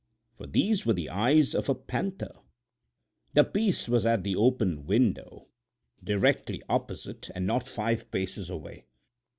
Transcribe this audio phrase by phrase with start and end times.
[0.35, 2.33] For these were the eyes of a panther.
[3.35, 5.45] The beast was at the open window
[6.03, 8.85] directly opposite and not five paces away.